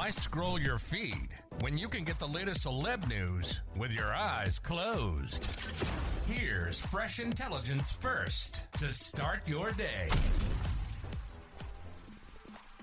Why 0.00 0.08
scroll 0.08 0.58
your 0.58 0.78
feed 0.78 1.28
when 1.60 1.76
you 1.76 1.86
can 1.86 2.04
get 2.04 2.18
the 2.18 2.26
latest 2.26 2.64
celeb 2.64 3.06
news 3.06 3.60
with 3.76 3.92
your 3.92 4.14
eyes 4.14 4.58
closed? 4.58 5.46
Here's 6.26 6.80
fresh 6.80 7.20
intelligence 7.20 7.92
first 7.92 8.72
to 8.78 8.94
start 8.94 9.46
your 9.46 9.72
day. 9.72 10.08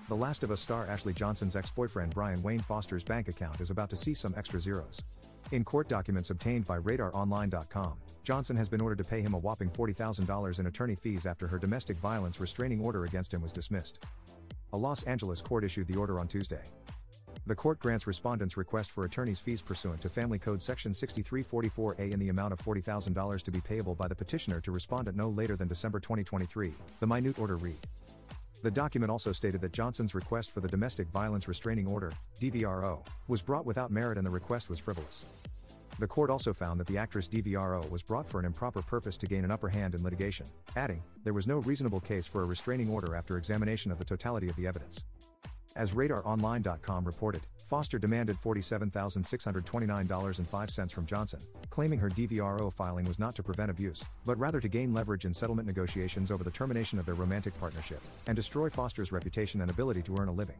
The 0.06 0.14
Last 0.14 0.44
of 0.44 0.52
Us 0.52 0.60
star 0.60 0.86
Ashley 0.86 1.12
Johnson's 1.12 1.56
ex 1.56 1.72
boyfriend 1.72 2.14
Brian 2.14 2.40
Wayne 2.40 2.60
Foster's 2.60 3.02
bank 3.02 3.26
account 3.26 3.60
is 3.60 3.70
about 3.70 3.90
to 3.90 3.96
see 3.96 4.14
some 4.14 4.32
extra 4.36 4.60
zeros. 4.60 5.02
In 5.50 5.64
court 5.64 5.88
documents 5.88 6.30
obtained 6.30 6.66
by 6.66 6.78
RadarOnline.com, 6.78 7.94
Johnson 8.22 8.56
has 8.56 8.68
been 8.68 8.80
ordered 8.80 8.98
to 8.98 9.04
pay 9.04 9.22
him 9.22 9.34
a 9.34 9.38
whopping 9.38 9.70
$40,000 9.70 10.60
in 10.60 10.66
attorney 10.66 10.94
fees 10.94 11.26
after 11.26 11.48
her 11.48 11.58
domestic 11.58 11.96
violence 11.96 12.38
restraining 12.38 12.80
order 12.80 13.06
against 13.06 13.34
him 13.34 13.42
was 13.42 13.50
dismissed. 13.50 14.06
A 14.72 14.76
Los 14.76 15.02
Angeles 15.02 15.42
court 15.42 15.64
issued 15.64 15.88
the 15.88 15.98
order 15.98 16.20
on 16.20 16.28
Tuesday. 16.28 16.62
The 17.48 17.54
court 17.54 17.78
grants 17.78 18.06
respondents' 18.06 18.58
request 18.58 18.90
for 18.90 19.06
attorney's 19.06 19.40
fees 19.40 19.62
pursuant 19.62 20.02
to 20.02 20.10
Family 20.10 20.38
Code 20.38 20.60
Section 20.60 20.92
6344A 20.92 22.12
in 22.12 22.20
the 22.20 22.28
amount 22.28 22.52
of 22.52 22.58
$40,000 22.58 23.42
to 23.42 23.50
be 23.50 23.62
payable 23.62 23.94
by 23.94 24.06
the 24.06 24.14
petitioner 24.14 24.60
to 24.60 24.70
respondent 24.70 25.16
no 25.16 25.30
later 25.30 25.56
than 25.56 25.66
December 25.66 25.98
2023, 25.98 26.74
the 27.00 27.06
minute 27.06 27.38
order 27.38 27.56
read. 27.56 27.78
The 28.62 28.70
document 28.70 29.10
also 29.10 29.32
stated 29.32 29.62
that 29.62 29.72
Johnson's 29.72 30.14
request 30.14 30.50
for 30.50 30.60
the 30.60 30.68
Domestic 30.68 31.08
Violence 31.08 31.48
Restraining 31.48 31.86
Order, 31.86 32.12
DVRO, 32.38 33.02
was 33.28 33.40
brought 33.40 33.64
without 33.64 33.90
merit 33.90 34.18
and 34.18 34.26
the 34.26 34.30
request 34.30 34.68
was 34.68 34.78
frivolous. 34.78 35.24
The 35.98 36.06
court 36.06 36.28
also 36.28 36.52
found 36.52 36.78
that 36.80 36.86
the 36.86 36.98
actress 36.98 37.30
DVRO 37.30 37.88
was 37.88 38.02
brought 38.02 38.28
for 38.28 38.38
an 38.38 38.44
improper 38.44 38.82
purpose 38.82 39.16
to 39.16 39.26
gain 39.26 39.46
an 39.46 39.50
upper 39.50 39.70
hand 39.70 39.94
in 39.94 40.04
litigation, 40.04 40.44
adding, 40.76 41.02
there 41.24 41.32
was 41.32 41.46
no 41.46 41.60
reasonable 41.60 42.00
case 42.00 42.26
for 42.26 42.42
a 42.42 42.46
restraining 42.46 42.90
order 42.90 43.16
after 43.16 43.38
examination 43.38 43.90
of 43.90 43.98
the 43.98 44.04
totality 44.04 44.50
of 44.50 44.56
the 44.56 44.66
evidence. 44.66 45.04
As 45.78 45.94
RadarOnline.com 45.94 47.04
reported, 47.04 47.40
Foster 47.68 47.98
demanded 48.00 48.36
$47,629.05 48.42 50.92
from 50.92 51.06
Johnson, 51.06 51.38
claiming 51.70 52.00
her 52.00 52.10
DVRO 52.10 52.72
filing 52.72 53.04
was 53.04 53.20
not 53.20 53.36
to 53.36 53.44
prevent 53.44 53.70
abuse, 53.70 54.04
but 54.26 54.36
rather 54.38 54.60
to 54.60 54.66
gain 54.66 54.92
leverage 54.92 55.24
in 55.24 55.32
settlement 55.32 55.68
negotiations 55.68 56.32
over 56.32 56.42
the 56.42 56.50
termination 56.50 56.98
of 56.98 57.06
their 57.06 57.14
romantic 57.14 57.56
partnership, 57.60 58.02
and 58.26 58.34
destroy 58.34 58.68
Foster's 58.68 59.12
reputation 59.12 59.60
and 59.60 59.70
ability 59.70 60.02
to 60.02 60.16
earn 60.18 60.26
a 60.26 60.32
living. 60.32 60.56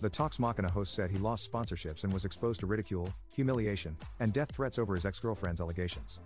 The 0.00 0.08
Talks 0.08 0.38
Machina 0.38 0.70
host 0.70 0.94
said 0.94 1.10
he 1.10 1.18
lost 1.18 1.50
sponsorships 1.50 2.04
and 2.04 2.12
was 2.12 2.24
exposed 2.24 2.60
to 2.60 2.66
ridicule, 2.66 3.12
humiliation, 3.34 3.96
and 4.20 4.32
death 4.32 4.52
threats 4.52 4.78
over 4.78 4.94
his 4.94 5.04
ex 5.04 5.18
girlfriend's 5.18 5.60
allegations. 5.60 6.20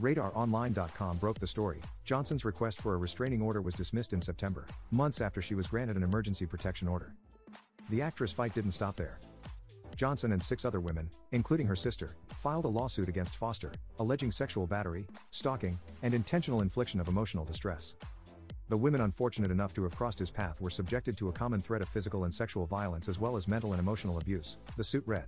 RadarOnline.com 0.00 1.18
broke 1.18 1.38
the 1.38 1.46
story. 1.46 1.82
Johnson's 2.06 2.46
request 2.46 2.80
for 2.80 2.94
a 2.94 2.96
restraining 2.96 3.42
order 3.42 3.60
was 3.60 3.74
dismissed 3.74 4.14
in 4.14 4.22
September, 4.22 4.64
months 4.90 5.20
after 5.20 5.42
she 5.42 5.54
was 5.54 5.66
granted 5.66 5.98
an 5.98 6.02
emergency 6.02 6.46
protection 6.46 6.88
order. 6.88 7.12
The 7.90 8.00
actress 8.00 8.32
fight 8.32 8.54
didn't 8.54 8.72
stop 8.72 8.96
there. 8.96 9.18
Johnson 9.96 10.32
and 10.32 10.42
six 10.42 10.64
other 10.64 10.80
women, 10.80 11.08
including 11.32 11.66
her 11.66 11.76
sister, 11.76 12.16
filed 12.36 12.64
a 12.64 12.68
lawsuit 12.68 13.08
against 13.08 13.36
Foster, 13.36 13.72
alleging 13.98 14.30
sexual 14.30 14.66
battery, 14.66 15.06
stalking, 15.30 15.78
and 16.02 16.14
intentional 16.14 16.62
infliction 16.62 16.98
of 16.98 17.08
emotional 17.08 17.44
distress. 17.44 17.94
The 18.70 18.76
women 18.76 19.02
unfortunate 19.02 19.50
enough 19.50 19.74
to 19.74 19.82
have 19.84 19.94
crossed 19.94 20.18
his 20.18 20.30
path 20.30 20.60
were 20.60 20.70
subjected 20.70 21.16
to 21.18 21.28
a 21.28 21.32
common 21.32 21.60
threat 21.60 21.82
of 21.82 21.88
physical 21.88 22.24
and 22.24 22.32
sexual 22.32 22.66
violence 22.66 23.08
as 23.08 23.20
well 23.20 23.36
as 23.36 23.46
mental 23.46 23.72
and 23.72 23.80
emotional 23.80 24.18
abuse, 24.18 24.56
the 24.76 24.84
suit 24.84 25.04
read. 25.06 25.26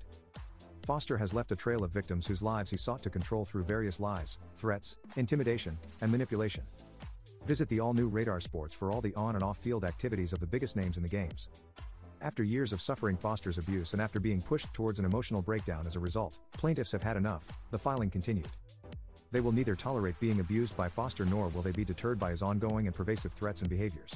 Foster 0.84 1.18
has 1.18 1.34
left 1.34 1.52
a 1.52 1.56
trail 1.56 1.84
of 1.84 1.90
victims 1.90 2.26
whose 2.26 2.42
lives 2.42 2.70
he 2.70 2.76
sought 2.76 3.02
to 3.02 3.10
control 3.10 3.44
through 3.44 3.64
various 3.64 4.00
lies, 4.00 4.38
threats, 4.56 4.96
intimidation, 5.16 5.76
and 6.00 6.10
manipulation. 6.10 6.64
Visit 7.44 7.68
the 7.68 7.80
all 7.80 7.92
new 7.92 8.08
Radar 8.08 8.40
Sports 8.40 8.74
for 8.74 8.90
all 8.90 9.00
the 9.00 9.14
on 9.14 9.34
and 9.34 9.44
off 9.44 9.58
field 9.58 9.84
activities 9.84 10.32
of 10.32 10.40
the 10.40 10.46
biggest 10.46 10.74
names 10.74 10.96
in 10.96 11.02
the 11.02 11.08
games. 11.08 11.50
After 12.26 12.42
years 12.42 12.72
of 12.72 12.80
suffering 12.82 13.16
Foster's 13.16 13.56
abuse 13.56 13.92
and 13.92 14.02
after 14.02 14.18
being 14.18 14.42
pushed 14.42 14.74
towards 14.74 14.98
an 14.98 15.04
emotional 15.04 15.42
breakdown 15.42 15.86
as 15.86 15.94
a 15.94 16.00
result, 16.00 16.40
plaintiffs 16.50 16.90
have 16.90 17.02
had 17.04 17.16
enough, 17.16 17.46
the 17.70 17.78
filing 17.78 18.10
continued. 18.10 18.48
They 19.30 19.38
will 19.38 19.52
neither 19.52 19.76
tolerate 19.76 20.18
being 20.18 20.40
abused 20.40 20.76
by 20.76 20.88
Foster 20.88 21.24
nor 21.24 21.50
will 21.50 21.62
they 21.62 21.70
be 21.70 21.84
deterred 21.84 22.18
by 22.18 22.32
his 22.32 22.42
ongoing 22.42 22.88
and 22.88 22.96
pervasive 22.96 23.32
threats 23.32 23.60
and 23.60 23.70
behaviors. 23.70 24.12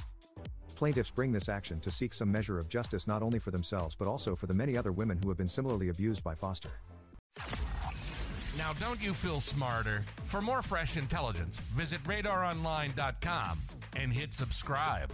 Plaintiffs 0.75 1.09
bring 1.09 1.31
this 1.31 1.47
action 1.47 1.79
to 1.79 1.89
seek 1.89 2.13
some 2.13 2.29
measure 2.29 2.59
of 2.59 2.67
justice 2.67 3.07
not 3.07 3.23
only 3.23 3.39
for 3.39 3.51
themselves 3.51 3.95
but 3.95 4.09
also 4.09 4.35
for 4.35 4.45
the 4.45 4.53
many 4.53 4.75
other 4.75 4.91
women 4.91 5.17
who 5.23 5.29
have 5.29 5.37
been 5.37 5.47
similarly 5.47 5.87
abused 5.87 6.21
by 6.21 6.35
Foster. 6.35 6.71
Now, 8.57 8.73
don't 8.73 9.01
you 9.01 9.13
feel 9.13 9.39
smarter? 9.39 10.03
For 10.25 10.41
more 10.41 10.61
fresh 10.61 10.97
intelligence, 10.97 11.59
visit 11.59 12.03
radaronline.com 12.03 13.59
and 13.95 14.11
hit 14.11 14.33
subscribe. 14.33 15.13